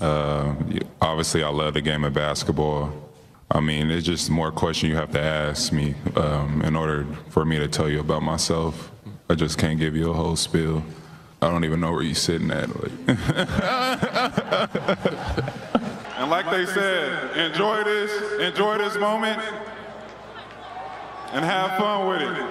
[0.00, 0.54] Uh,
[1.00, 2.92] obviously, I love the game of basketball.
[3.50, 7.44] I mean, it's just more question you have to ask me um, in order for
[7.44, 8.92] me to tell you about myself.
[9.30, 10.84] I just can't give you a whole spiel.
[11.40, 12.68] I don't even know where you're sitting at.
[16.18, 19.40] and like they said, enjoy this, enjoy this moment,
[21.32, 22.42] and have fun with it.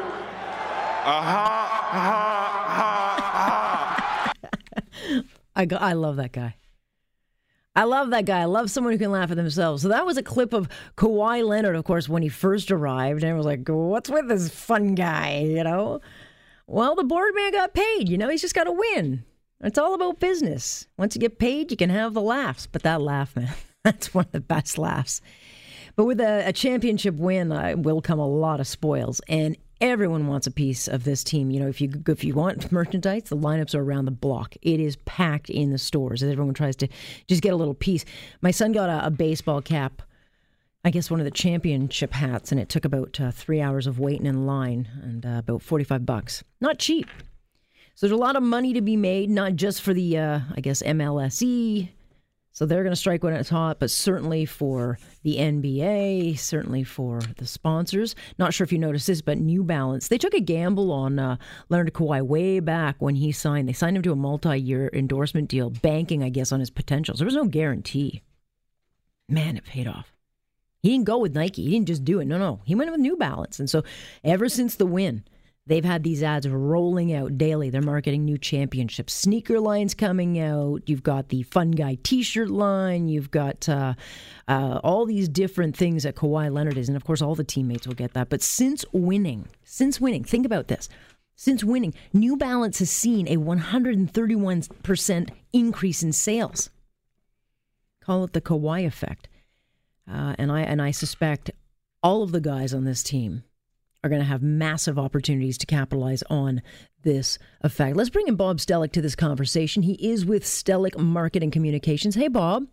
[1.07, 5.23] Aha, ha, ha, ha.
[5.55, 6.56] I, go, I love that guy.
[7.77, 8.39] I love that guy.
[8.39, 9.83] I love someone who can laugh at themselves.
[9.83, 13.31] So that was a clip of Kawhi Leonard, of course, when he first arrived, and
[13.31, 16.01] it was like, "What's with this fun guy?" You know.
[16.65, 18.09] Well, the board man got paid.
[18.09, 19.23] You know, he's just got to win.
[19.61, 20.87] It's all about business.
[20.97, 22.65] Once you get paid, you can have the laughs.
[22.65, 25.21] But that laugh, man, that's one of the best laughs.
[25.95, 30.27] But with a, a championship win, uh, will come a lot of spoils, and everyone
[30.27, 31.51] wants a piece of this team.
[31.51, 34.55] You know, if you if you want merchandise, the lineups are around the block.
[34.61, 36.87] It is packed in the stores everyone tries to
[37.27, 38.05] just get a little piece.
[38.41, 40.01] My son got a, a baseball cap.
[40.85, 43.99] I guess one of the championship hats, and it took about uh, three hours of
[43.99, 46.43] waiting in line and uh, about forty-five bucks.
[46.61, 47.07] Not cheap.
[47.95, 50.61] So there's a lot of money to be made, not just for the, uh, I
[50.61, 51.89] guess, MLSE,
[52.57, 57.21] so they're going to strike when it's hot, but certainly for the NBA, certainly for
[57.37, 58.15] the sponsors.
[58.39, 61.37] Not sure if you noticed this, but New Balance, they took a gamble on uh,
[61.69, 63.69] Leonard Kawhi way back when he signed.
[63.69, 67.19] They signed him to a multi year endorsement deal, banking, I guess, on his potentials.
[67.19, 68.23] There was no guarantee.
[69.29, 70.15] Man, it paid off.
[70.81, 71.63] He didn't go with Nike.
[71.63, 72.25] He didn't just do it.
[72.25, 72.61] No, no.
[72.65, 73.59] He went with New Balance.
[73.59, 73.83] And so
[74.23, 75.25] ever since the win,
[75.67, 77.69] They've had these ads rolling out daily.
[77.69, 80.83] They're marketing new championship sneaker lines coming out.
[80.85, 83.09] You've got the Fun Guy T-shirt line.
[83.09, 83.95] You've got uh,
[84.47, 87.85] uh, all these different things that Kawhi Leonard is, and of course, all the teammates
[87.85, 88.29] will get that.
[88.29, 90.87] But since winning, since winning, think about this.
[91.35, 96.69] Since winning, New Balance has seen a 131% increase in sales.
[98.01, 99.27] Call it the Kawhi effect,
[100.09, 101.51] uh, and I and I suspect
[102.01, 103.43] all of the guys on this team
[104.07, 106.61] are going to have massive opportunities to capitalize on
[107.03, 107.95] this effect.
[107.95, 109.83] Let's bring in Bob Stellick to this conversation.
[109.83, 112.15] He is with Stellick Marketing Communications.
[112.15, 112.67] Hey, Bob.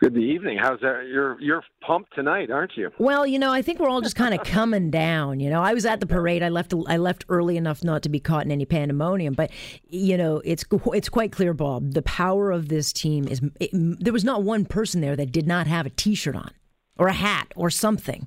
[0.00, 0.56] Good evening.
[0.58, 1.08] How's that?
[1.12, 2.90] You're you're pumped tonight, aren't you?
[2.98, 5.40] Well, you know, I think we're all just kind of coming down.
[5.40, 6.42] You know, I was at the parade.
[6.42, 6.72] I left.
[6.86, 9.34] I left early enough not to be caught in any pandemonium.
[9.34, 9.50] But
[9.84, 11.92] you know, it's it's quite clear, Bob.
[11.92, 13.42] The power of this team is.
[13.60, 16.52] It, there was not one person there that did not have a T-shirt on,
[16.96, 18.26] or a hat, or something.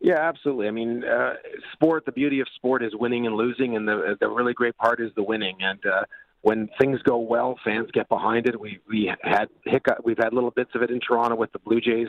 [0.00, 0.68] Yeah, absolutely.
[0.68, 1.34] I mean, uh,
[1.72, 2.04] sport.
[2.04, 5.10] The beauty of sport is winning and losing, and the the really great part is
[5.16, 5.56] the winning.
[5.60, 6.04] And uh,
[6.42, 8.60] when things go well, fans get behind it.
[8.60, 9.98] We we had hiccup.
[10.04, 12.08] We've had little bits of it in Toronto with the Blue Jays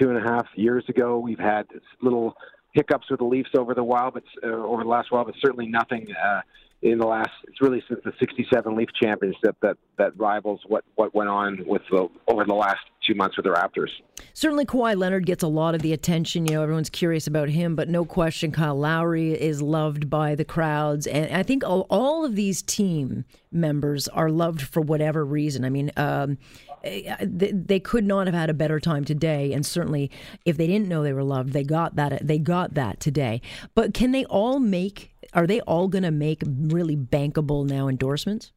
[0.00, 1.18] two and a half years ago.
[1.18, 1.66] We've had
[2.02, 2.36] little
[2.72, 5.66] hiccups with the Leafs over the while, but uh, over the last while, but certainly
[5.66, 6.42] nothing uh,
[6.82, 7.30] in the last.
[7.48, 11.82] It's really since the '67 Leaf Championship that that rivals what what went on with
[11.90, 13.90] the over the last two months with the Raptors.
[14.34, 16.46] Certainly, Kawhi Leonard gets a lot of the attention.
[16.46, 20.44] You know, everyone's curious about him, but no question, Kyle Lowry is loved by the
[20.44, 25.64] crowds, and I think all, all of these team members are loved for whatever reason.
[25.64, 25.90] I mean.
[25.96, 26.38] Um,
[26.82, 30.08] they could not have had a better time today and certainly
[30.44, 33.40] if they didn't know they were loved they got that they got that today
[33.74, 38.52] but can they all make are they all going to make really bankable now endorsements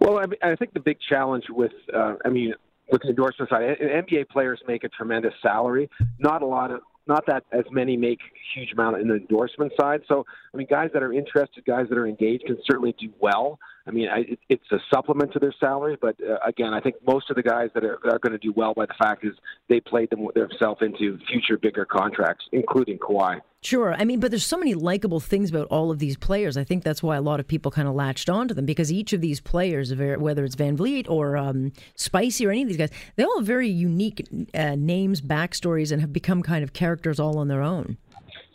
[0.00, 2.52] well I, mean, I think the big challenge with uh, i mean
[2.92, 5.90] with the endorsement side, NBA players make a tremendous salary.
[6.18, 8.20] Not a lot of not that as many make
[8.54, 10.02] huge amount in the endorsement side.
[10.06, 13.58] So, I mean, guys that are interested, guys that are engaged, can certainly do well.
[13.86, 17.30] I mean, I, it's a supplement to their salary, but uh, again, I think most
[17.30, 19.32] of the guys that are, are going to do well by the fact is
[19.68, 23.40] they played them themselves into future bigger contracts, including Kawhi.
[23.64, 23.94] Sure.
[23.94, 26.56] I mean, but there's so many likable things about all of these players.
[26.56, 29.12] I think that's why a lot of people kind of latched onto them because each
[29.12, 33.22] of these players, whether it's VanVleet or um, Spicy or any of these guys, they
[33.22, 37.46] all have very unique uh, names, backstories, and have become kind of characters all on
[37.46, 37.98] their own.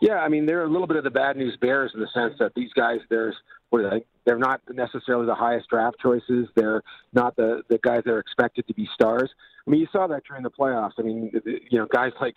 [0.02, 2.34] Yeah, I mean, they're a little bit of the bad news bears in the sense
[2.40, 3.36] that these guys, there's
[3.72, 4.06] they?
[4.26, 6.48] They're not necessarily the highest draft choices.
[6.56, 6.82] They're
[7.14, 9.30] not the the guys that are expected to be stars.
[9.66, 10.94] I mean, you saw that during the playoffs.
[10.98, 12.36] I mean, you know, guys like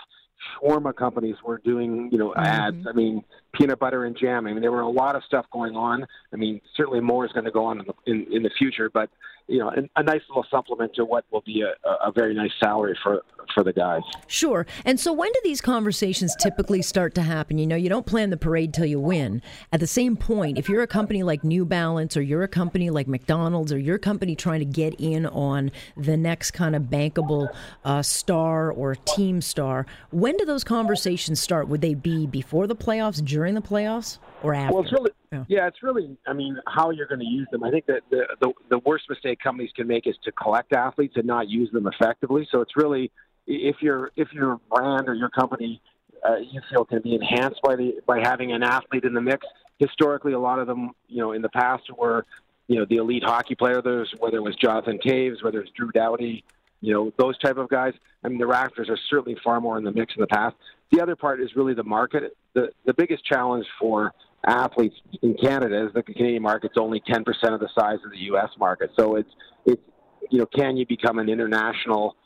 [0.62, 2.76] shawarma companies were doing, you know, ads.
[2.76, 2.88] Mm-hmm.
[2.88, 3.24] I mean,
[3.54, 4.46] peanut butter and jam.
[4.46, 6.06] I mean, there were a lot of stuff going on.
[6.32, 8.90] I mean, certainly more is going to go on in the, in, in the future,
[8.92, 9.10] but
[9.48, 11.74] you know, a, a nice little supplement to what will be a,
[12.04, 13.22] a very nice salary for
[13.54, 14.02] for the guys.
[14.26, 14.66] Sure.
[14.84, 17.58] And so, when do these conversations typically start to happen?
[17.58, 19.42] You know, you don't plan the parade till you win.
[19.72, 22.90] At the same point, if you're a company like New Balance, or you're a company
[22.90, 27.48] like McDonald's, or you're company trying to get in on the next kind of bankable
[27.84, 31.68] uh, star or team star, when do those conversations start?
[31.68, 33.24] Would they be before the playoffs?
[33.24, 34.18] During the playoffs?
[34.42, 34.74] or after?
[34.74, 35.44] Well, it's really Yeah.
[35.48, 35.66] yeah.
[35.66, 36.16] it's really.
[36.26, 37.62] I mean, how you're going to use them.
[37.64, 41.14] I think that the, the the worst mistake companies can make is to collect athletes
[41.16, 42.46] and not use them effectively.
[42.50, 43.10] So it's really
[43.46, 45.80] if your if your brand or your company
[46.26, 49.46] uh, you feel can be enhanced by the by having an athlete in the mix.
[49.78, 52.26] Historically, a lot of them, you know, in the past were,
[52.68, 53.80] you know, the elite hockey player.
[53.82, 56.44] There's whether it was Jonathan Toews, whether it's Drew Doughty,
[56.80, 57.94] you know, those type of guys.
[58.22, 60.56] I mean, the Raptors are certainly far more in the mix in the past.
[60.92, 62.36] The other part is really the market.
[62.54, 64.12] The the biggest challenge for
[64.46, 68.48] athletes in Canada is the Canadian market's only 10% of the size of the U.S.
[68.58, 68.90] market.
[68.98, 69.30] So it's
[69.64, 69.82] it's
[70.30, 72.16] you know, can you become an international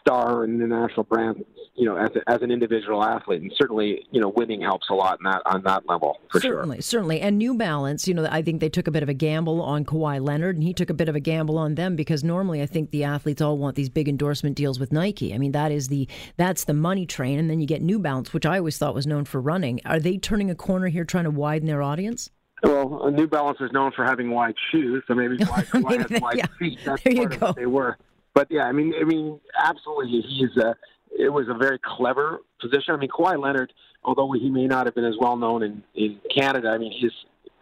[0.00, 1.44] star and international brand,
[1.74, 4.94] you know, as, a, as an individual athlete, and certainly, you know, winning helps a
[4.94, 6.82] lot in that on that level for certainly, sure.
[6.82, 7.20] certainly.
[7.20, 9.84] And New Balance, you know, I think they took a bit of a gamble on
[9.84, 12.66] Kawhi Leonard, and he took a bit of a gamble on them because normally I
[12.66, 15.34] think the athletes all want these big endorsement deals with Nike.
[15.34, 18.32] I mean, that is the that's the money train, and then you get New Balance,
[18.32, 19.80] which I always thought was known for running.
[19.84, 22.30] Are they turning a corner here, trying to widen their audience?
[22.62, 26.38] Well, uh, New Balance is known for having wide shoes, so maybe Kawhi has wide
[26.38, 26.46] Yeah.
[26.58, 26.78] feet.
[26.84, 27.36] That's There you part go.
[27.36, 27.98] of what they were.
[28.36, 30.76] But yeah, I mean, I mean, absolutely, he's a.
[31.18, 32.92] It was a very clever position.
[32.92, 33.72] I mean, Kawhi Leonard,
[34.04, 37.12] although he may not have been as well known in in Canada, I mean, he's.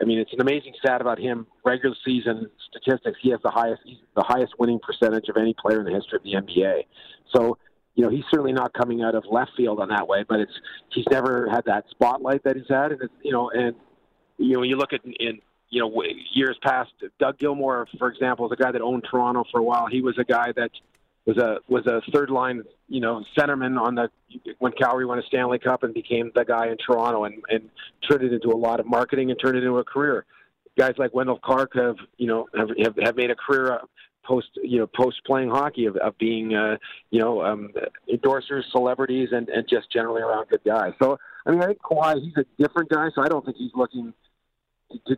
[0.03, 1.47] I mean, it's an amazing stat about him.
[1.65, 5.79] Regular season statistics, he has the highest he's the highest winning percentage of any player
[5.79, 6.87] in the history of the NBA.
[7.33, 7.57] So,
[7.95, 10.25] you know, he's certainly not coming out of left field on that way.
[10.29, 10.53] But it's
[10.89, 13.77] he's never had that spotlight that he's had, and it's you know, and
[14.39, 15.39] you know, when you look at in
[15.71, 16.03] you know
[16.33, 19.87] years past, Doug Gilmour, for example, is a guy that owned Toronto for a while.
[19.87, 20.71] He was a guy that
[21.27, 24.09] was a was a third line, you know, centerman on the
[24.59, 27.69] when Calgary won a Stanley Cup and became the guy in Toronto and and
[28.09, 30.25] turned it into a lot of marketing and turned it into a career.
[30.79, 33.81] Guys like Wendel Clark have you know have have, have made a career.
[34.27, 36.79] Post, you know, post playing hockey of, of being, uh,
[37.11, 37.69] you know, um,
[38.11, 40.95] endorsers, celebrities, and, and just generally around good guys.
[40.99, 43.73] So, I mean, I think Kawhi, he's a different guy, so I don't think he's
[43.75, 44.15] looking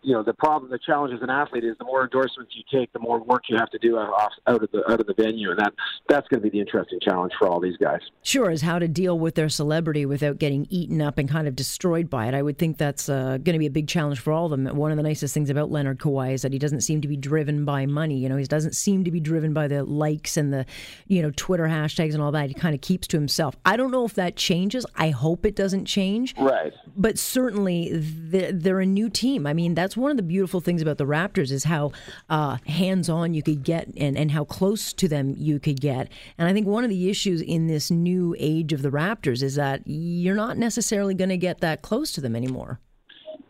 [0.03, 2.93] you know, the problem, the challenge as an athlete is the more endorsements you take,
[2.93, 5.51] the more work you have to do off, out of the out of the venue,
[5.51, 5.73] and that
[6.09, 8.01] that's going to be the interesting challenge for all these guys.
[8.23, 11.57] Sure, is how to deal with their celebrity without getting eaten up and kind of
[11.57, 12.35] destroyed by it.
[12.35, 14.77] I would think that's uh, going to be a big challenge for all of them.
[14.77, 17.17] One of the nicest things about Leonard Kawhi is that he doesn't seem to be
[17.17, 18.19] driven by money.
[18.19, 20.67] You know, he doesn't seem to be driven by the likes and the,
[21.07, 22.49] you know, Twitter hashtags and all that.
[22.49, 23.57] He kind of keeps to himself.
[23.65, 24.87] I don't know if that changes.
[24.95, 26.35] I hope it doesn't change.
[26.39, 26.73] Right.
[26.97, 29.47] But certainly, they're, they're a new team.
[29.47, 31.93] I mean, that's one of the beautiful things about the Raptors is how
[32.29, 36.11] uh, hands-on you could get and, and how close to them you could get.
[36.37, 39.55] And I think one of the issues in this new age of the Raptors is
[39.55, 42.81] that you're not necessarily going to get that close to them anymore.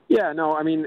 [0.09, 0.33] Yeah.
[0.33, 0.55] No.
[0.55, 0.87] I mean,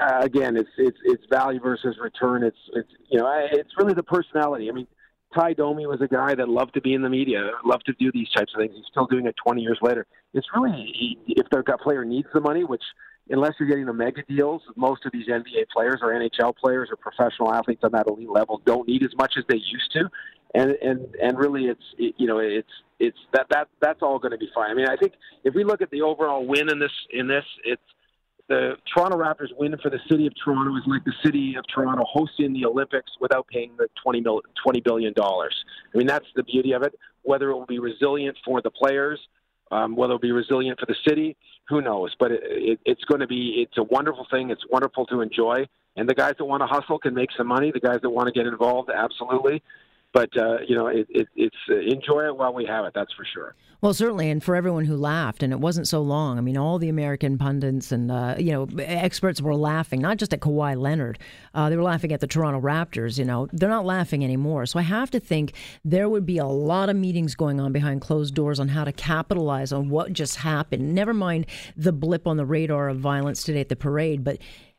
[0.00, 2.42] uh, again, it's it's it's value versus return.
[2.42, 4.68] It's it's you know, I- it's really the personality.
[4.68, 4.86] I mean.
[5.34, 8.10] Tie Domi was a guy that loved to be in the media, loved to do
[8.12, 8.72] these types of things.
[8.74, 10.06] He's still doing it 20 years later.
[10.32, 12.82] It's really if their player needs the money, which
[13.30, 16.96] unless you're getting the mega deals, most of these NBA players or NHL players or
[16.96, 20.08] professional athletes on that elite level don't need as much as they used to,
[20.54, 22.68] and and and really it's it, you know it's
[23.00, 24.70] it's that that that's all going to be fine.
[24.70, 25.14] I mean, I think
[25.44, 27.82] if we look at the overall win in this in this, it's
[28.48, 32.04] the Toronto Raptors win for the city of Toronto is like the city of Toronto
[32.08, 35.54] hosting the Olympics without paying the 20 mil, 20 billion dollars.
[35.92, 36.94] I mean, that's the beauty of it.
[37.22, 39.18] Whether it will be resilient for the players,
[39.70, 41.36] um, whether it'll be resilient for the city,
[41.68, 42.14] who knows?
[42.18, 44.50] But it, it, it's going to be it's a wonderful thing.
[44.50, 45.66] It's wonderful to enjoy,
[45.96, 47.70] and the guys that want to hustle can make some money.
[47.72, 49.62] The guys that want to get involved, absolutely.
[50.16, 52.92] But uh, you know, it, it, it's uh, enjoy it while we have it.
[52.94, 53.54] That's for sure.
[53.82, 56.38] Well, certainly, and for everyone who laughed, and it wasn't so long.
[56.38, 60.32] I mean, all the American pundits and uh, you know experts were laughing, not just
[60.32, 61.18] at Kawhi Leonard.
[61.52, 63.18] Uh, they were laughing at the Toronto Raptors.
[63.18, 64.64] You know, they're not laughing anymore.
[64.64, 65.52] So I have to think
[65.84, 68.92] there would be a lot of meetings going on behind closed doors on how to
[68.92, 70.94] capitalize on what just happened.
[70.94, 71.44] Never mind
[71.76, 74.38] the blip on the radar of violence today at the parade, but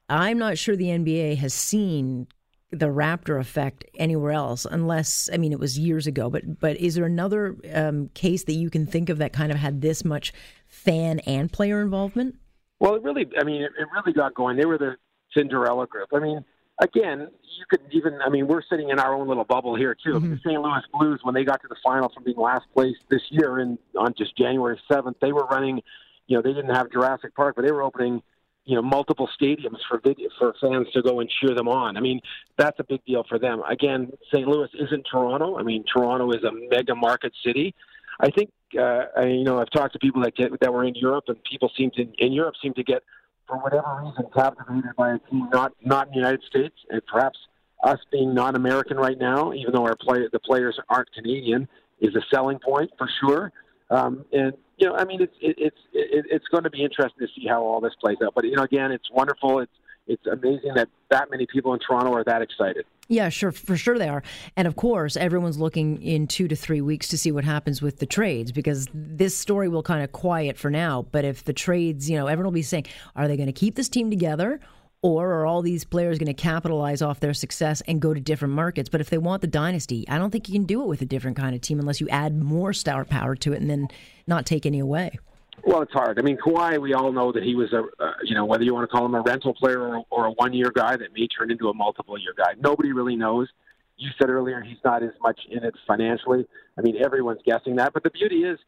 [0.10, 2.26] I'm not sure the NBA has seen
[2.72, 6.30] the Raptor effect anywhere else, unless I mean it was years ago.
[6.30, 9.58] But but is there another um, case that you can think of that kind of
[9.58, 10.34] had this much
[10.68, 12.36] fan and player involvement?
[12.80, 14.58] Well, it really, I mean, it, it really got going.
[14.58, 14.98] They were the
[15.34, 16.10] Cinderella group.
[16.14, 16.46] I mean,
[16.80, 20.20] again, you could even, I mean, we're sitting in our own little bubble here too.
[20.20, 20.62] The St.
[20.62, 23.80] Louis Blues, when they got to the final from being last place this year, and
[23.98, 25.82] on just January seventh, they were running.
[26.28, 28.22] You know, they didn't have Jurassic Park, but they were opening
[28.68, 31.96] you know multiple stadiums for video for fans to go and cheer them on.
[31.96, 32.20] I mean,
[32.58, 33.62] that's a big deal for them.
[33.62, 34.46] Again, St.
[34.46, 35.58] Louis isn't Toronto.
[35.58, 37.74] I mean, Toronto is a mega market city.
[38.20, 40.96] I think uh, I, you know I've talked to people that get that were in
[40.96, 43.04] Europe, and people seem to in Europe seem to get
[43.48, 47.40] for whatever reason captivated by a team not not in the United States, and perhaps
[47.84, 51.70] us being non-American right now, even though our play the players aren't Canadian,
[52.02, 53.54] is a selling point for sure.
[53.90, 57.28] Um, and you know, I mean, it's it, it's it, it's going to be interesting
[57.28, 58.34] to see how all this plays out.
[58.36, 59.60] But you know, again, it's wonderful.
[59.60, 59.72] It's
[60.08, 62.86] it's amazing that that many people in Toronto are that excited.
[63.10, 64.22] Yeah, sure, for sure they are.
[64.58, 68.00] And of course, everyone's looking in two to three weeks to see what happens with
[68.00, 71.06] the trades because this story will kind of quiet for now.
[71.12, 73.76] But if the trades, you know, everyone will be saying, are they going to keep
[73.76, 74.60] this team together?
[75.04, 78.56] Or are all these players going to capitalize off their success and go to different
[78.56, 78.90] markets?
[78.90, 81.06] But if they want the dynasty, I don't think you can do it with a
[81.06, 83.90] different kind of team unless you add more star power to it and then
[84.26, 85.20] not take any away.
[85.64, 86.18] Well, it's hard.
[86.18, 88.74] I mean, Kawhi, we all know that he was a, uh, you know, whether you
[88.74, 91.52] want to call him a rental player or, or a one-year guy that may turn
[91.52, 92.54] into a multiple-year guy.
[92.60, 93.50] Nobody really knows.
[93.98, 96.46] You said earlier he's not as much in it financially.
[96.78, 97.94] I mean, everyone's guessing that.
[97.94, 98.60] But the beauty is,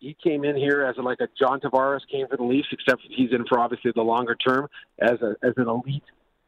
[0.00, 3.02] he, came in here as a, like a John Tavares came for the Leafs, except
[3.08, 6.02] he's in for obviously the longer term as a as an elite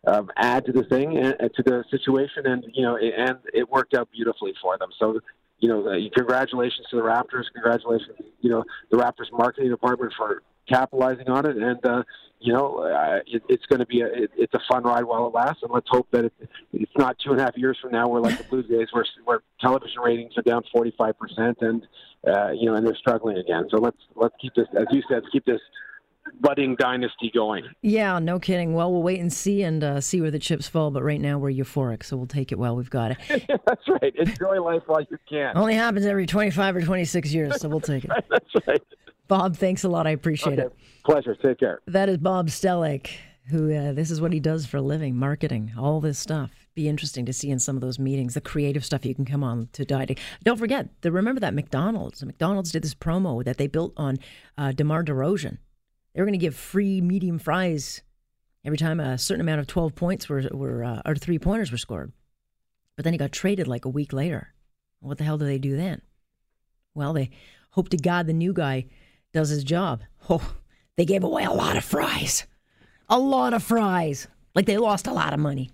[0.07, 3.69] um, add to the thing and, and to the situation, and you know, and it
[3.69, 4.91] worked out beautifully for them.
[4.99, 5.21] So
[5.61, 7.45] you know, uh, congratulations to the Raptors.
[7.53, 11.57] Congratulations, you know, the Raptors marketing department for capitalizing on it.
[11.57, 12.03] And uh,
[12.41, 15.27] you know, uh, it, it's going to be a it, it's a fun ride while
[15.27, 15.63] it lasts.
[15.63, 16.33] And let's hope that it,
[16.73, 19.07] it's not two and a half years from now where like the Blue Jays, where
[19.25, 21.87] where television ratings are down forty five percent, and
[22.27, 23.67] uh, you know, and they're struggling again.
[23.71, 25.61] So let's let's keep this, as you said, keep this
[26.41, 27.65] budding dynasty going.
[27.83, 28.75] Yeah, no kidding.
[28.75, 30.91] Well, we'll wait and see and uh, see where the chips fall.
[30.91, 33.19] But right now, we're euphoric, so we'll take it while we've got it.
[33.67, 34.15] That's right.
[34.17, 35.57] Enjoy life while you can.
[35.57, 38.11] Only happens every 25 or 26 years, so we'll take it.
[38.31, 38.83] That's right.
[39.29, 40.07] Bob, thanks a lot.
[40.07, 40.67] I appreciate okay.
[40.67, 40.77] it.
[41.05, 41.35] Pleasure.
[41.35, 41.81] Take care.
[41.87, 43.11] That is Bob Stellick,
[43.51, 46.51] who uh, this is what he does for a living marketing, all this stuff.
[46.75, 49.45] Be interesting to see in some of those meetings the creative stuff you can come
[49.45, 50.07] on to die.
[50.45, 52.25] Don't forget, the, remember that McDonald's.
[52.25, 54.19] McDonald's did this promo that they built on
[54.57, 55.59] uh, DeMar DeRozan
[56.19, 58.03] they were going to give free medium fries
[58.65, 61.79] every time a certain amount of 12 points were, were uh, or three pointers were
[61.79, 62.13] scored.
[62.97, 64.53] But then he got traded like a week later.
[64.99, 66.03] What the hell do they do then?
[66.93, 67.31] Well, they
[67.71, 68.87] hope to God the new guy
[69.33, 70.03] does his job.
[70.31, 70.55] Oh,
[70.97, 72.47] they gave away a lot of fries.
[73.09, 74.29] A lot of fries.
[74.55, 75.71] Like they lost a lot of money.